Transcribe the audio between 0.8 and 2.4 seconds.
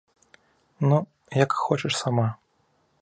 Ну, як хочаш сама.